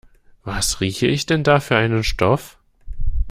[0.43, 2.57] Was rieche ich denn da für einen Stoff?